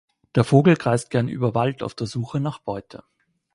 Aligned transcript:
Der 0.33 0.43
Vogel 0.43 0.77
kreist 0.77 1.11
gern 1.11 1.27
über 1.27 1.53
Wald 1.53 1.83
auf 1.83 1.93
der 1.93 2.07
Suche 2.07 2.39
nach 2.39 2.57
Beute. 2.57 3.03